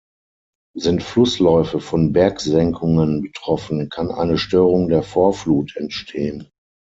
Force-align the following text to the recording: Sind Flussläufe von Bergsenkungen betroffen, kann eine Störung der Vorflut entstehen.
Sind 0.75 1.03
Flussläufe 1.03 1.79
von 1.79 2.11
Bergsenkungen 2.11 3.21
betroffen, 3.21 3.87
kann 3.89 4.09
eine 4.09 4.39
Störung 4.39 4.89
der 4.89 5.03
Vorflut 5.03 5.75
entstehen. 5.75 6.49